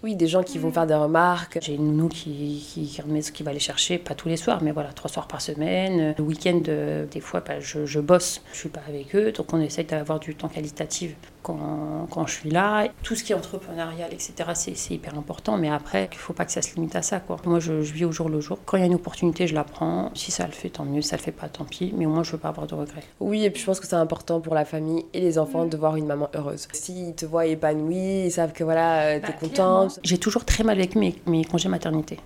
[0.04, 1.60] Oui, des gens qui vont faire des remarques.
[1.62, 3.02] J'ai une nounou qui, qui,
[3.34, 6.14] qui, va les chercher, pas tous les soirs, mais voilà, trois soirs par semaine.
[6.18, 9.54] Le week-end, euh, des fois, bah, je, je, bosse, je suis pas avec eux, donc
[9.54, 12.88] on essaye d'avoir du temps qualitatif quand, quand, je suis là.
[13.04, 16.46] Tout ce qui est entrepreneurial, etc., c'est hyper important, mais après, il ne faut pas
[16.46, 17.20] que ça se limite à ça.
[17.20, 17.38] Quoi.
[17.46, 18.58] Moi, je, je, vis au jour le jour.
[18.66, 20.12] Quand il y a une opportunité, je la prends.
[20.16, 21.02] Si ça le fait, tant mieux.
[21.02, 21.94] Si ça le fait pas, tant pis.
[21.96, 23.04] Mais au moins, je veux pas avoir de regrets.
[23.20, 25.78] Oui, et puis je pense que c'est important pour la famille et les enfants de
[25.78, 26.68] voir une maman heureuse.
[26.72, 30.00] S'ils te voient épanouie, ils savent que voilà, tu es bah, contente.
[30.04, 32.20] J'ai toujours très mal avec mes, mes congés maternité.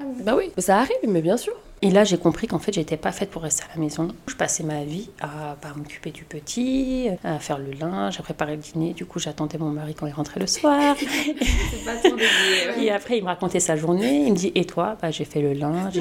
[0.00, 1.54] Ah bah oui, ça arrive, mais bien sûr.
[1.84, 4.06] Et là, j'ai compris qu'en fait, j'étais pas faite pour rester à la maison.
[4.28, 8.52] Je passais ma vie à, bah, m'occuper du petit, à faire le linge, à préparer
[8.52, 8.92] le dîner.
[8.92, 10.94] Du coup, j'attendais mon mari quand il rentrait le soir.
[12.80, 14.22] et après, il me racontait sa journée.
[14.26, 14.96] Il me dit Et toi?
[15.02, 15.98] Bah, J'ai fait le linge.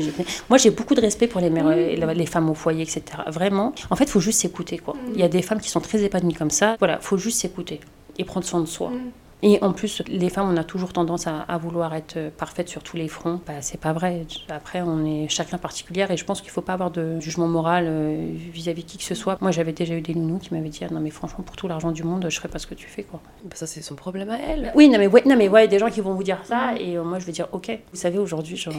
[0.49, 3.03] Moi, j'ai beaucoup de respect pour les, mères, les femmes au foyer, etc.
[3.27, 3.73] Vraiment.
[3.89, 4.77] En fait, il faut juste s'écouter.
[4.77, 4.93] quoi.
[5.15, 6.75] Il y a des femmes qui sont très épanouies comme ça.
[6.77, 7.79] Voilà, il faut juste s'écouter
[8.19, 8.89] et prendre soin de soi.
[8.89, 9.11] Mm.
[9.43, 12.97] Et en plus, les femmes, on a toujours tendance à, vouloir être parfaites sur tous
[12.97, 13.41] les fronts.
[13.47, 14.25] Bah, c'est pas vrai.
[14.49, 17.85] Après, on est chacun particulière et je pense qu'il faut pas avoir de jugement moral
[17.87, 19.37] euh, vis-à-vis qui que ce soit.
[19.41, 21.67] Moi, j'avais déjà eu des nounous qui m'avaient dit ah, non mais franchement, pour tout
[21.67, 23.19] l'argent du monde, je ferais pas ce que tu fais quoi.
[23.43, 24.71] Bah, ça c'est son problème à elle.
[24.75, 26.97] Oui, non mais ouais, non mais ouais, des gens qui vont vous dire ça et
[26.97, 27.71] euh, moi je vais dire ok.
[27.91, 28.73] Vous savez, aujourd'hui, genre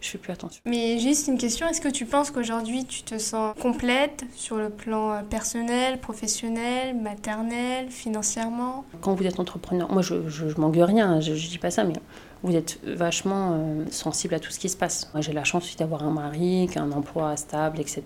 [0.00, 0.60] je fais plus attention.
[0.64, 4.70] Mais juste une question, est-ce que tu penses qu'aujourd'hui tu te sens complète sur le
[4.70, 8.84] plan euh, personnel, professionnel, maternel, financièrement?
[9.00, 11.70] Quand vous êtes entrepreneur, moi je, je, je manque rien, hein, je, je dis pas
[11.70, 11.94] ça, mais
[12.42, 15.10] vous êtes vachement euh, sensible à tout ce qui se passe.
[15.12, 18.02] Moi, j'ai la chance d'avoir un mari, un emploi stable, etc.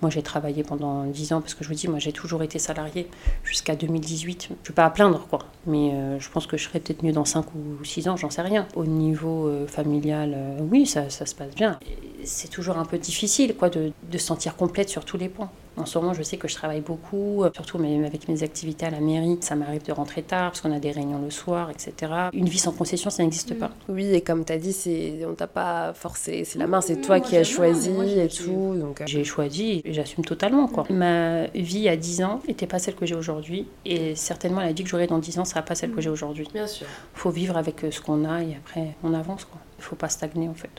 [0.00, 2.58] Moi, j'ai travaillé pendant 10 ans, parce que je vous dis, moi, j'ai toujours été
[2.58, 3.08] salarié
[3.44, 4.46] jusqu'à 2018.
[4.48, 5.40] Je ne suis pas à plaindre, quoi.
[5.66, 8.30] Mais euh, je pense que je serais peut-être mieux dans 5 ou 6 ans, j'en
[8.30, 8.66] sais rien.
[8.74, 10.36] Au niveau euh, familial,
[10.70, 11.78] oui, ça, se passe bien.
[12.24, 15.50] C'est toujours un peu difficile, quoi, de se sentir complète sur tous les points.
[15.78, 18.90] En ce moment, je sais que je travaille beaucoup, euh, surtout avec mes activités à
[18.90, 19.38] la mairie.
[19.40, 22.12] Ça m'arrive de rentrer tard parce qu'on a des réunions le soir, etc.
[22.32, 23.70] Une vie sans concession, ça n'existe pas.
[23.88, 27.00] Oui, et comme tu as dit, c'est, on t'a pas forcé, c'est la main, c'est
[27.00, 28.74] toi qui as choisi et tout.
[28.76, 29.00] Donc...
[29.00, 29.04] Euh.
[29.06, 30.68] J'ai choisi et j'assume totalement.
[30.68, 30.84] Quoi.
[30.90, 34.82] Ma vie à 10 ans n'était pas celle que j'ai aujourd'hui et certainement la vie
[34.82, 36.48] que j'aurai dans 10 ans ne sera pas celle que j'ai aujourd'hui.
[36.52, 36.86] Bien sûr.
[37.14, 39.46] Il faut vivre avec euh, ce qu'on a et après on avance.
[39.52, 40.70] Il ne faut pas stagner en fait.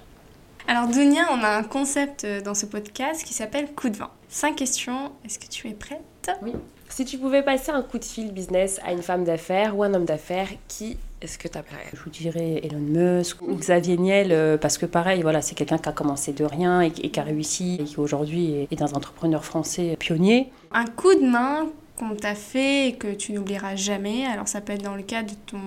[0.72, 4.12] Alors Dunia, on a un concept euh, dans ce podcast qui s'appelle coup de vent.
[4.28, 6.30] Cinq questions, est-ce que tu es prête?
[6.44, 6.52] Oui.
[6.90, 9.92] Si tu pouvais passer un coup de fil business à une femme d'affaires ou un
[9.96, 14.32] homme d'affaires, qui est-ce que tu appellerais Je vous dirais Elon Musk ou Xavier Niel,
[14.32, 17.24] euh, parce que pareil, voilà, c'est quelqu'un qui a commencé de rien et, qui a
[17.24, 20.52] réussi et qui aujourd'hui est, est un entrepreneur français pionnier.
[20.72, 21.68] Un coup de main
[22.00, 24.26] qu'on t'a fait et que tu n'oublieras jamais.
[24.26, 25.60] Alors ça peut être dans le cadre de ton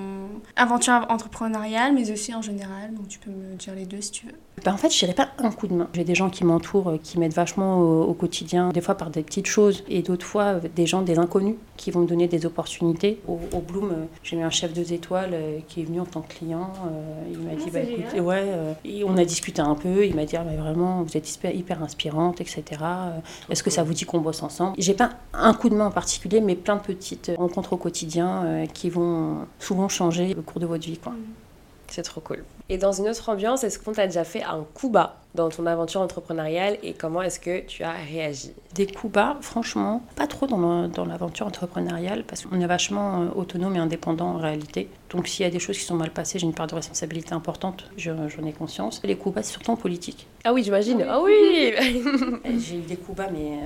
[0.57, 2.95] aventure entrepreneuriale, mais aussi en général.
[2.95, 4.33] Donc tu peux me dire les deux si tu veux.
[4.65, 5.89] Ben en fait, je dirais pas un coup de main.
[5.93, 9.23] J'ai des gens qui m'entourent, euh, qui m'aident vachement au, quotidien, des fois par des
[9.23, 12.47] petites choses, et d'autres fois euh, des gens, des inconnus, qui vont me donner des
[12.47, 13.21] opportunités.
[13.27, 15.35] Au, Bloom, euh, j'ai eu un chef deux étoiles
[15.69, 16.73] qui est venu en tant que client.
[17.31, 18.45] il m'a dit, ah, bah, écoute, ouais,
[18.85, 20.07] et on a discuté un peu.
[20.07, 22.63] Il m'a dit, ah, mais vraiment, vous êtes hyper, hyper inspirante, etc.
[23.51, 24.75] Est-ce que ça vous dit qu'on bosse ensemble?
[24.79, 28.67] J'ai pas un coup de main en particulier, mais plein de petites rencontres au quotidien
[28.73, 30.99] qui vont souvent changer le cours de votre vie.
[30.99, 31.13] Quoi.
[31.93, 32.43] C'est trop cool.
[32.71, 35.67] Et dans une autre ambiance, est-ce qu'on t'a déjà fait un coup bas dans ton
[35.67, 38.53] aventure entrepreneuriale et comment est-ce que tu as réagi?
[38.75, 43.27] Des coups bas, franchement, pas trop dans, dans l'aventure entrepreneuriale parce qu'on est vachement euh,
[43.35, 44.89] autonome et indépendant en réalité.
[45.11, 47.35] Donc s'il y a des choses qui sont mal passées, j'ai une part de responsabilité
[47.35, 49.03] importante, j'en ai conscience.
[49.05, 50.27] Les coups bas, c'est surtout en politique.
[50.45, 51.05] Ah oui, j'imagine.
[51.07, 51.75] Ah oui,
[52.59, 53.59] J'ai eu des coups bas, mais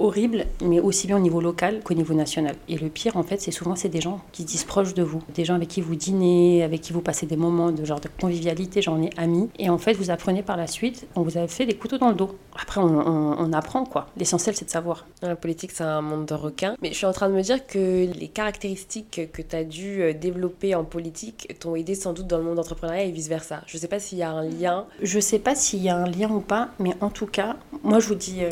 [0.00, 2.56] horrible, mais aussi bien au niveau local qu'au niveau national.
[2.68, 5.02] Et le pire, en fait, c'est souvent c'est des gens qui se disent proches de
[5.02, 8.00] vous, des gens avec qui vous dînez, avec qui vous passez des moments de genre
[8.00, 9.48] de convivialité, j'en ai amis.
[9.58, 12.08] Et en fait, vous apprenez par la suite, on vous a fait des couteaux dans
[12.08, 12.36] le dos.
[12.62, 14.06] Après, on, apprend quoi.
[14.16, 15.06] L'essentiel, c'est de savoir.
[15.22, 16.76] La politique, c'est un monde de requins.
[16.82, 20.02] Mais je suis en train de me dire que les caractéristiques que tu as dû
[20.02, 23.62] euh, développer en politique t'ont aidé sans doute dans le monde entrepreneurial et vice versa.
[23.66, 24.86] Je sais pas s'il y a un lien.
[25.02, 27.98] Je sais pas s'il y a un lien ou pas, mais en tout cas, moi,
[27.98, 28.50] je vous dis euh,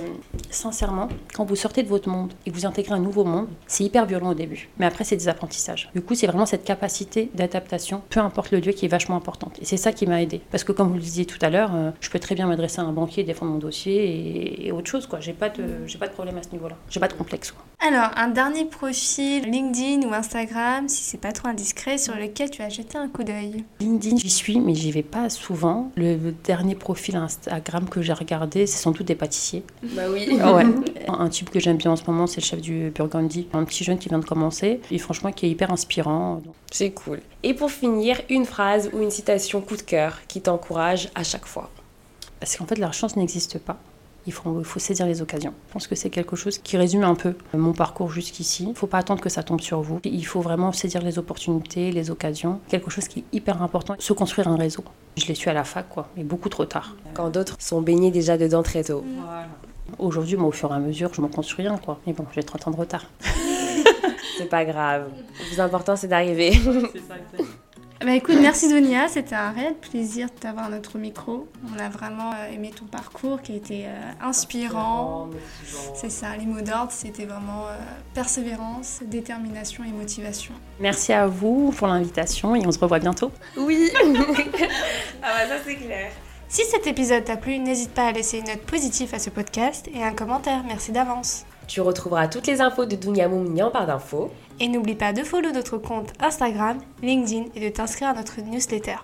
[0.51, 3.85] sincèrement, quand vous sortez de votre monde et que vous intégrez un nouveau monde, c'est
[3.85, 4.68] hyper violent au début.
[4.79, 5.90] Mais après, c'est des apprentissages.
[5.94, 9.59] Du coup, c'est vraiment cette capacité d'adaptation, peu importe le lieu, qui est vachement importante.
[9.61, 10.40] Et c'est ça qui m'a aidé.
[10.51, 12.81] Parce que, comme vous le disiez tout à l'heure, euh, je peux très bien m'adresser
[12.81, 15.07] à un banquier, défendre mon dossier et, autre chose.
[15.07, 15.21] quoi.
[15.21, 16.77] J'ai pas, de, j'ai pas de problème à ce niveau-là.
[16.91, 17.51] J'ai pas de complexe.
[17.51, 17.63] Quoi.
[17.81, 22.63] Alors, un dernier profil LinkedIn ou Instagram, si c'est pas trop indiscret, sur lequel tu
[22.63, 23.65] as jeté un coup d'œil?
[23.81, 25.91] LinkedIn, j'y suis, mais j'y vais pas souvent.
[25.97, 29.65] Le dernier profil Instagram que j'ai regardé, c'est sans doute des pâtissiers.
[29.83, 30.29] Bah oui.
[30.31, 30.65] ouais.
[31.09, 33.85] Un type que j'aime bien en ce moment, c'est le chef du Burgundy, un petit
[33.85, 36.43] jeune qui vient de commencer et franchement qui est hyper inspirant.
[36.71, 37.21] C'est cool.
[37.43, 41.47] Et pour finir, une phrase ou une citation coup de cœur qui t'encourage à chaque
[41.47, 41.71] fois.
[42.40, 43.79] Parce qu'en fait, la chance n'existe pas.
[44.27, 45.55] Il faut, il faut, saisir les occasions.
[45.68, 48.64] Je pense que c'est quelque chose qui résume un peu mon parcours jusqu'ici.
[48.64, 50.01] Il ne faut pas attendre que ça tombe sur vous.
[50.05, 52.61] Il faut vraiment saisir les opportunités, les occasions.
[52.68, 54.85] Quelque chose qui est hyper important, se construire un réseau.
[55.16, 56.94] Je l'ai su à la fac, quoi, mais beaucoup trop tard.
[57.14, 59.03] Quand d'autres sont baignés déjà dedans très tôt.
[59.16, 59.46] Voilà.
[59.98, 61.98] Aujourd'hui, moi, au fur et à mesure, je m'en construis un, quoi.
[62.07, 63.07] Mais bon, j'ai 30 ans de retard.
[64.37, 65.09] c'est pas grave.
[65.40, 66.53] Le plus important, c'est d'arriver.
[66.53, 67.14] c'est ça,
[68.05, 71.49] bah écoute, merci Donia, c'était un réel plaisir de t'avoir à notre micro.
[71.75, 73.91] On a vraiment euh, aimé ton parcours qui a été euh,
[74.23, 75.31] inspirant.
[75.95, 77.77] C'est ça, les mots d'ordre, c'était vraiment euh,
[78.15, 80.55] persévérance, détermination et motivation.
[80.79, 83.33] Merci à vous pour l'invitation et on se revoit bientôt.
[83.57, 83.91] Oui,
[85.23, 86.13] ah bah ça c'est clair.
[86.49, 89.89] Si cet épisode t'a plu, n'hésite pas à laisser une note positive à ce podcast
[89.93, 90.63] et un commentaire.
[90.67, 91.45] Merci d'avance.
[91.67, 94.31] Tu retrouveras toutes les infos de Dunia Moumni en barre d'infos.
[94.61, 98.97] Et n'oublie pas de follow notre compte Instagram, LinkedIn et de t'inscrire à notre newsletter.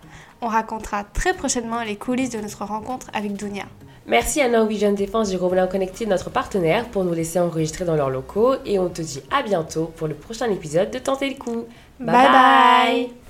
[0.42, 3.64] On racontera très prochainement les coulisses de notre rencontre avec Dunia.
[4.06, 8.10] Merci à Norwegian Défense du Rovelin Connecté, notre partenaire, pour nous laisser enregistrer dans leurs
[8.10, 8.56] locaux.
[8.66, 11.64] Et on te dit à bientôt pour le prochain épisode de Tenter le coup.
[11.98, 13.23] bye, bye.